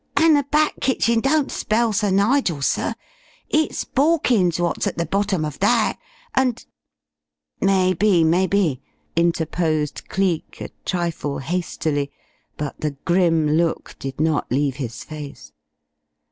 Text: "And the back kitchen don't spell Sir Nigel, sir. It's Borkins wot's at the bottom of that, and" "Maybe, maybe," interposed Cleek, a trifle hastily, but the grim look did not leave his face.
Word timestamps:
"And 0.15 0.35
the 0.35 0.41
back 0.49 0.79
kitchen 0.81 1.19
don't 1.19 1.51
spell 1.51 1.93
Sir 1.93 2.09
Nigel, 2.09 2.63
sir. 2.63 2.95
It's 3.49 3.83
Borkins 3.83 4.59
wot's 4.59 4.87
at 4.87 4.97
the 4.97 5.05
bottom 5.05 5.45
of 5.45 5.59
that, 5.59 5.99
and" 6.33 6.65
"Maybe, 7.61 8.23
maybe," 8.23 8.81
interposed 9.15 10.09
Cleek, 10.09 10.59
a 10.59 10.69
trifle 10.85 11.37
hastily, 11.37 12.09
but 12.57 12.79
the 12.81 12.97
grim 13.05 13.47
look 13.47 13.95
did 13.99 14.19
not 14.19 14.51
leave 14.51 14.77
his 14.77 15.03
face. 15.03 15.51